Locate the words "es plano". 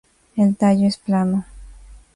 0.87-1.45